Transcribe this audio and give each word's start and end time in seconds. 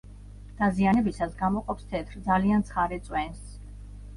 დაზიანებისას 0.61 1.35
გამოყოფს 1.41 1.87
თეთრ, 1.93 2.17
ძალიან 2.31 2.67
ცხარე 2.71 2.99
წვენს. 3.11 3.45